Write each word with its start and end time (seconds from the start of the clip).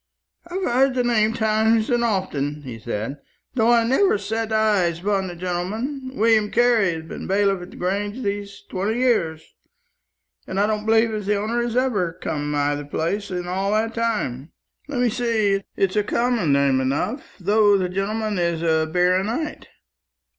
"I've 0.47 0.63
heard 0.63 0.95
the 0.95 1.03
name 1.03 1.33
times 1.33 1.91
and 1.91 2.03
often," 2.03 2.63
he 2.63 2.79
said, 2.79 3.17
"though 3.53 3.71
I 3.71 3.83
never 3.83 4.17
set 4.17 4.51
eyes 4.51 4.99
upon 4.99 5.27
the 5.27 5.35
gentleman. 5.35 6.13
William 6.15 6.49
Carley 6.49 6.93
has 6.95 7.03
been 7.03 7.27
bailiff 7.27 7.61
at 7.61 7.69
the 7.69 7.77
Grange 7.77 8.23
these 8.23 8.63
twenty 8.67 8.97
years, 8.99 9.53
and 10.47 10.59
I 10.59 10.65
don't 10.65 10.87
believe 10.87 11.13
as 11.13 11.27
the 11.27 11.35
owner 11.35 11.61
has 11.61 11.75
ever 11.77 12.13
come 12.13 12.49
nigh 12.49 12.73
the 12.73 12.83
place 12.85 13.29
in 13.29 13.47
all 13.47 13.73
that 13.73 13.93
time. 13.93 14.51
Let 14.87 15.01
me 15.01 15.09
see, 15.09 15.61
it's 15.75 15.95
a 15.95 16.01
common 16.03 16.51
name 16.51 16.81
enough, 16.81 17.35
though 17.39 17.77
the 17.77 17.87
gentleman 17.87 18.39
is 18.39 18.63
a 18.63 18.89
baronight. 18.91 19.67